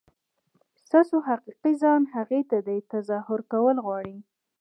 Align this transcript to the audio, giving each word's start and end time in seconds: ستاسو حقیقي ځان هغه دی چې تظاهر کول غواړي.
ستاسو 0.83 1.15
حقیقي 1.27 1.73
ځان 1.83 2.01
هغه 2.15 2.39
دی 2.67 2.77
چې 2.83 2.87
تظاهر 2.93 3.39
کول 3.51 3.77
غواړي. 3.85 4.17